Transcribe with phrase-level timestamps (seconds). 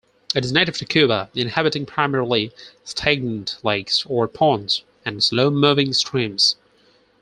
[0.33, 2.51] It is native to Cuba, inhabiting primarily
[2.83, 6.55] stagnant lakes or ponds and slow-moving streams.